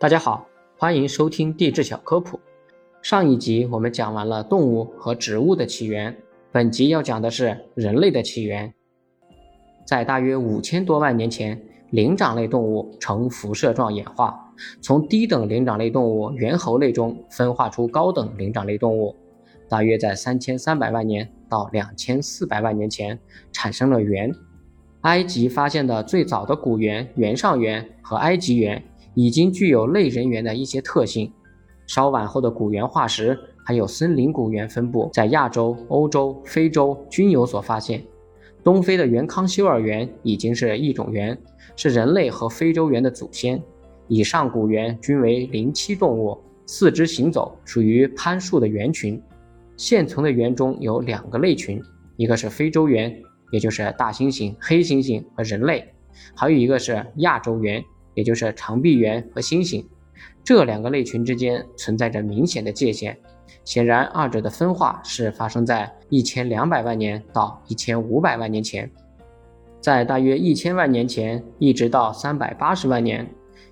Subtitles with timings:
[0.00, 0.46] 大家好，
[0.76, 2.38] 欢迎收听地质小科普。
[3.02, 6.16] 上一集我们讲完了动物和植物的起源，
[6.52, 8.72] 本集要讲的是人类的起源。
[9.84, 14.38] 在大约五千多万年前，灵长类动物呈辐射状演化，
[14.80, 19.16] 从低等灵长类动物猿猴类中分化出高等灵长类动物。
[19.68, 23.18] 大约在三千三百万年到两千四百万年前，
[23.50, 24.32] 产生了猿。
[25.00, 28.80] 埃及发现的最早的古猿原上猿和埃及猿
[29.20, 31.32] 已经具有类人猿的一些特性。
[31.88, 38.00] 稍晚后的古猿化石还有森林古猿分布在亚洲、欧洲、非洲均有所发现。
[38.62, 41.36] 东非的原康休尔猿已经是异种猿，
[41.74, 43.60] 是人类和非洲猿的祖先。
[44.06, 49.20] 以上古猿均为灵栖动物，四肢行走，属于攀树的猿群。
[49.76, 51.82] 现存的猿中有两个类群，
[52.16, 55.82] 一个是非洲猿，也就是大猩猩、黑猩猩和人类；
[56.36, 57.82] 还有一个是亚洲猿，
[58.18, 59.84] 也就是长臂猿和猩猩。
[60.42, 63.16] 这两个类群之间存在着明显的界限，
[63.64, 68.90] 显然二者的分化是发生在一千两百万年到一千五百万年前。
[69.80, 73.24] 在大约一千万年前一直到三百八十万年，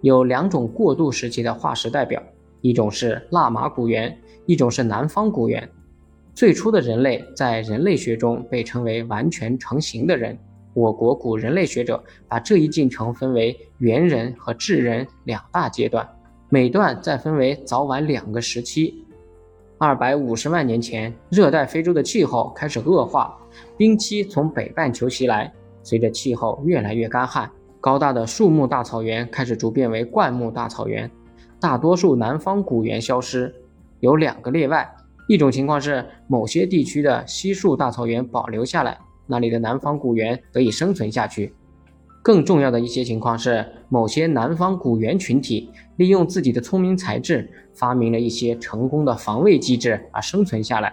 [0.00, 2.22] 有两种过渡时期的化石代表，
[2.62, 5.68] 一种是腊马古猿，一种是南方古猿。
[6.34, 10.38] 最初的人类在人类学中被称为完全成型的人。
[10.72, 16.08] 我国古人类学者把这一进程分为猿人和智人两大阶段，
[16.48, 19.04] 每段再分为早晚两个时期。
[19.78, 23.36] 二百五十万年前，热带非洲的气候开始恶化，
[23.76, 25.52] 冰期从北半球袭来。
[25.82, 31.10] 随着气候越来越干旱，高大的树木大草原开始逐变为灌木大草原，
[31.58, 33.54] 大多数南方古猿消失，
[34.00, 34.88] 有两个例外。
[35.26, 38.98] 一种情况是某些地区的稀树大草原保留下来，
[39.30, 41.54] 那里的南方古猿得以生存下去。
[42.22, 50.92] 更重要的一些情况是，某些南方古猿群体利用自己的聪明才智，发明了一些成功的防卫机制而生存下来。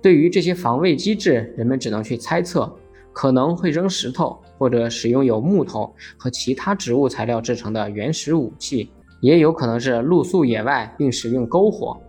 [0.00, 2.74] 对于这些防卫机制，人们只能去猜测，
[3.12, 8.90] 可能会扔石头，或者使用有木头和其他植物材料制成的原始武器，
[9.20, 12.00] 也有可能是露宿野外并使用篝火。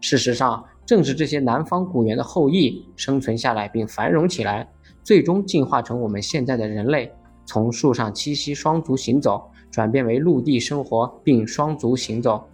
[0.00, 4.68] 事实上，正是这些南方古猿的后裔生存下来并繁荣起来，
[5.02, 7.12] 最终进化成我们现在的人类，
[7.44, 12.44] 从树上栖息双足行走，转变为陆地生活并双足行走。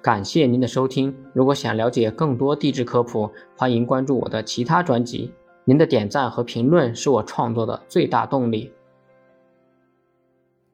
[0.00, 5.32] 感谢您的收听，如果想了解更多地质科普，欢迎关注我的其他专辑。
[5.64, 8.72] 您的点赞和评论是我创作的最大动力。